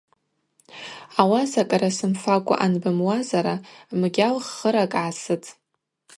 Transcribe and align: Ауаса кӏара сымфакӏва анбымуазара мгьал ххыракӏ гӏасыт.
Ауаса 1.21 1.61
кӏара 1.69 1.89
сымфакӏва 1.97 2.55
анбымуазара 2.65 3.55
мгьал 3.99 4.35
ххыракӏ 4.47 4.91
гӏасыт. 4.91 5.43